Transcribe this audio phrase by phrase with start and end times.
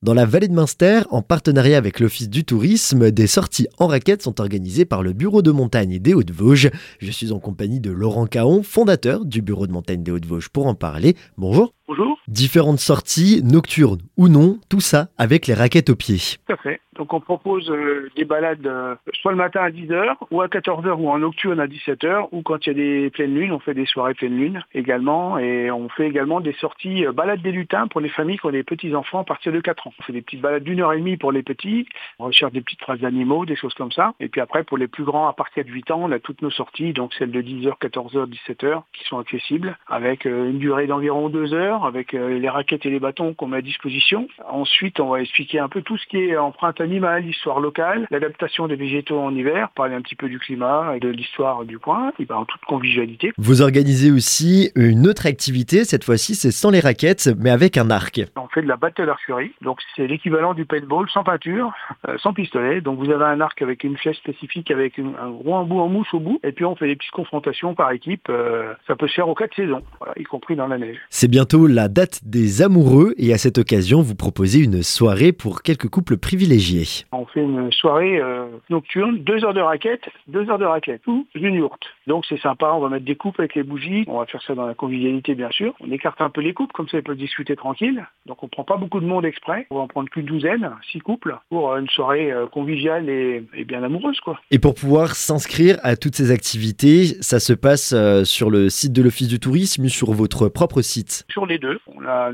[0.00, 4.22] Dans la vallée de Münster, en partenariat avec l'Office du tourisme, des sorties en raquettes
[4.22, 6.70] sont organisées par le Bureau de montagne des Hauts-de-Vosges.
[7.00, 10.68] Je suis en compagnie de Laurent Caon, fondateur du Bureau de montagne des Hauts-de-Vosges, pour
[10.68, 11.16] en parler.
[11.36, 11.74] Bonjour.
[11.88, 12.18] Bonjour.
[12.28, 16.36] Différentes sorties, nocturnes ou non, tout ça avec les raquettes aux pieds.
[16.46, 16.82] Tout à fait.
[16.98, 20.90] Donc on propose euh, des balades euh, soit le matin à 10h ou à 14h
[20.98, 23.72] ou en nocturne à 17h ou quand il y a des pleines lunes, on fait
[23.72, 27.86] des soirées pleines lunes également et on fait également des sorties euh, balades des lutins
[27.86, 29.92] pour les familles qui ont des petits enfants à partir de 4 ans.
[29.98, 31.86] On fait des petites balades d'une heure et demie pour les petits,
[32.18, 34.12] on recherche des petites traces d'animaux, des choses comme ça.
[34.18, 36.42] Et puis après pour les plus grands à partir de 8 ans, on a toutes
[36.42, 41.28] nos sorties, donc celles de 10h, 14h, 17h qui sont accessibles avec une durée d'environ
[41.28, 44.28] 2 heures avec les raquettes et les bâtons qu'on met à disposition.
[44.48, 48.66] Ensuite on va expliquer un peu tout ce qui est empreinte animale, l'histoire locale, l'adaptation
[48.66, 52.12] des végétaux en hiver, parler un petit peu du climat et de l'histoire du coin,
[52.18, 53.32] et ben, en toute convivialité.
[53.38, 57.90] Vous organisez aussi une autre activité, cette fois-ci c'est sans les raquettes, mais avec un
[57.90, 58.20] arc.
[58.36, 61.72] On fait de la battle archery, donc c'est l'équivalent du paintball sans peinture,
[62.08, 62.80] euh, sans pistolet.
[62.80, 66.12] Donc vous avez un arc avec une flèche spécifique avec un gros embout en mousse
[66.12, 68.28] au bout, et puis on fait des petites confrontations par équipe.
[68.28, 69.82] Euh, ça peut se faire aux quatre saisons,
[70.16, 70.98] y compris dans la neige.
[71.10, 75.62] C'est bientôt la date des amoureux, et à cette occasion vous proposez une soirée pour
[75.62, 80.58] quelques couples privilégiés on fait une soirée euh, nocturne, deux heures de raquette, deux heures
[80.58, 81.84] de raquette, ou une yourte.
[82.06, 84.54] Donc c'est sympa, on va mettre des coupes avec les bougies, on va faire ça
[84.54, 85.74] dans la convivialité bien sûr.
[85.80, 88.06] On écarte un peu les coupes, comme ça ils peuvent discuter tranquille.
[88.26, 91.00] Donc on prend pas beaucoup de monde exprès, on va en prendre qu'une douzaine, six
[91.00, 94.38] couples, pour une soirée euh, conviviale et, bien amoureuse quoi.
[94.50, 98.92] Et pour pouvoir s'inscrire à toutes ces activités, ça se passe euh, sur le site
[98.92, 101.24] de l'Office du tourisme ou sur votre propre site?
[101.30, 101.78] Sur les deux.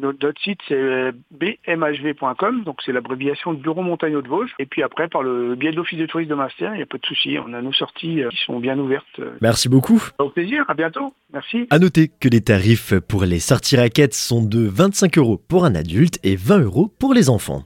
[0.00, 4.54] notre, site c'est bmhv.com, donc c'est l'abréviation de Bureau Montagne de Vosges.
[4.58, 6.86] Et puis après, par le biais de l'Office de tourisme de Master, il n'y a
[6.86, 7.36] pas de souci.
[7.38, 9.20] On a nos sorties euh, qui sont bien ouvertes.
[9.40, 10.02] Merci beaucoup.
[10.18, 11.14] Au plaisir, à bientôt.
[11.32, 11.66] Merci.
[11.70, 15.74] À noter que les tarifs pour les sorties raquettes sont de 25 euros pour un
[15.74, 17.60] adulte et 20 euros pour les enfants.